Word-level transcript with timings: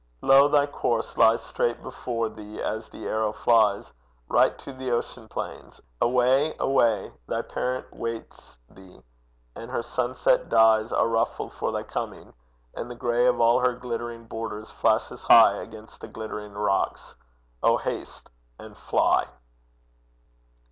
Lo, 0.23 0.47
thy 0.47 0.65
course 0.65 1.15
Lies 1.15 1.43
straight 1.43 1.83
before 1.83 2.27
thee 2.27 2.59
as 2.59 2.89
the 2.89 3.05
arrow 3.07 3.31
flies, 3.31 3.93
Right 4.27 4.57
to 4.57 4.73
the 4.73 4.89
ocean 4.89 5.27
plains. 5.27 5.79
Away, 6.01 6.55
away! 6.57 7.13
Thy 7.27 7.43
parent 7.43 7.93
waits 7.95 8.57
thee, 8.67 9.03
and 9.55 9.69
her 9.69 9.83
sunset 9.83 10.49
dyes 10.49 10.91
Are 10.91 11.07
ruffled 11.07 11.53
for 11.53 11.71
thy 11.71 11.83
coming, 11.83 12.33
and 12.73 12.89
the 12.89 12.95
gray 12.95 13.27
Of 13.27 13.39
all 13.39 13.59
her 13.59 13.75
glittering 13.75 14.25
borders 14.25 14.71
flashes 14.71 15.21
high 15.21 15.57
Against 15.57 16.01
the 16.01 16.07
glittering 16.07 16.53
rocks: 16.55 17.13
oh, 17.61 17.77
haste, 17.77 18.27
and 18.57 18.75
fly! 18.75 19.27